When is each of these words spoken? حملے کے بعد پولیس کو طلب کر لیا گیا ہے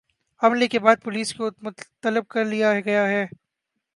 حملے 0.41 0.67
کے 0.67 0.79
بعد 0.79 1.03
پولیس 1.03 1.33
کو 1.35 1.49
طلب 2.03 2.27
کر 2.27 2.45
لیا 2.45 2.71
گیا 2.85 3.07
ہے 3.07 3.25